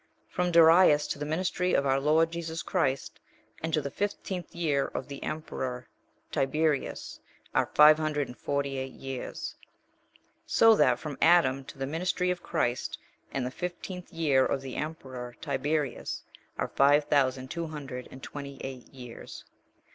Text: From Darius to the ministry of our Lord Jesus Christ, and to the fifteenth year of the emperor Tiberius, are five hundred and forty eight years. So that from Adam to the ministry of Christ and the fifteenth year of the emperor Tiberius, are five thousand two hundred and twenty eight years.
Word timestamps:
From 0.27 0.49
Darius 0.49 1.05
to 1.09 1.19
the 1.19 1.27
ministry 1.27 1.75
of 1.75 1.85
our 1.85 1.99
Lord 1.99 2.31
Jesus 2.31 2.63
Christ, 2.63 3.19
and 3.61 3.71
to 3.71 3.81
the 3.83 3.91
fifteenth 3.91 4.55
year 4.55 4.85
of 4.87 5.07
the 5.07 5.21
emperor 5.21 5.89
Tiberius, 6.31 7.19
are 7.53 7.69
five 7.75 7.99
hundred 7.99 8.27
and 8.27 8.35
forty 8.35 8.79
eight 8.79 8.93
years. 8.93 9.53
So 10.47 10.73
that 10.75 10.97
from 10.97 11.19
Adam 11.21 11.63
to 11.65 11.77
the 11.77 11.85
ministry 11.85 12.31
of 12.31 12.41
Christ 12.41 12.97
and 13.31 13.45
the 13.45 13.51
fifteenth 13.51 14.11
year 14.11 14.43
of 14.43 14.61
the 14.63 14.75
emperor 14.75 15.35
Tiberius, 15.39 16.23
are 16.57 16.69
five 16.69 17.03
thousand 17.03 17.51
two 17.51 17.67
hundred 17.67 18.07
and 18.09 18.23
twenty 18.23 18.57
eight 18.63 18.87
years. 18.91 19.43